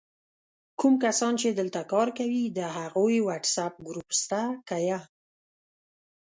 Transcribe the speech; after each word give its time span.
کوم 0.79 0.93
کسان 1.03 1.33
چې 1.41 1.49
دلته 1.59 1.81
کار 1.91 2.07
کوي 2.19 2.43
د 2.47 2.59
هغوي 2.77 3.19
وټس 3.27 3.53
آپ 3.65 3.73
ګروپ 3.87 4.09
سته 4.21 4.41
که 4.67 4.77
یا؟! 4.87 4.99